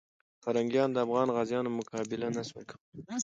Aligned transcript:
پرنګیانو 0.43 0.93
د 0.95 0.97
افغان 1.05 1.27
غازیانو 1.35 1.75
مقابله 1.79 2.27
نه 2.35 2.43
سوه 2.49 2.63
کولای. 2.69 3.01